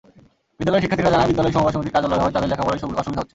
বিদ্যালয়ের 0.57 0.83
শিক্ষার্থীরা 0.83 1.13
জানায়, 1.13 1.29
বিদ্যালয়ে 1.29 1.55
সমবায় 1.55 1.73
সমিতির 1.75 1.93
কার্যালয় 1.95 2.19
হওয়ায় 2.21 2.35
তাদের 2.35 2.49
লেখাপড়ায় 2.51 2.79
অসুবিধা 2.79 3.01
হচ্ছে। 3.01 3.23